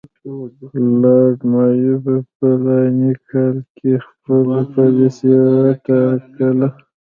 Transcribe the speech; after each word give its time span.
لارډ 1.01 1.39
مایو 1.51 1.95
په 2.05 2.13
فلاني 2.35 3.13
کال 3.29 3.55
کې 3.77 3.91
خپله 4.07 4.57
پالیسي 4.73 5.31
وټاکله. 5.41 6.67